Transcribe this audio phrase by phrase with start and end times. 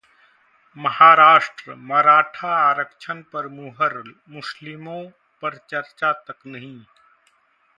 [0.75, 4.01] महाराष्ट्र: मराठा आरक्षण पर मुहर,
[4.29, 5.03] मुस्लिमों
[5.41, 6.79] पर चर्चा तक नहीं